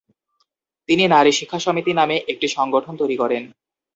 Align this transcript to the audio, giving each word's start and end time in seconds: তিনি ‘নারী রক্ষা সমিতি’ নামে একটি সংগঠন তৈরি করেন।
তিনি 0.89 1.03
‘নারী 1.07 1.31
রক্ষা 1.33 1.59
সমিতি’ 1.59 1.91
নামে 1.93 2.15
একটি 2.31 2.47
সংগঠন 2.47 2.93
তৈরি 2.97 3.15
করেন। 3.17 3.43